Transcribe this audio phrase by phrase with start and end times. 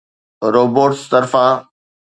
[0.53, 1.53] robots طرفان